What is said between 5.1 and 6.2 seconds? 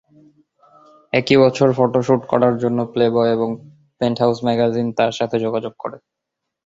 সাথে যোগাযোগ করে।